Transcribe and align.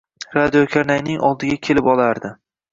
deb 0.21 0.37
radiokarnayning 0.37 1.23
oldiga 1.29 1.61
kelib 1.69 1.93
olardi. 1.97 2.37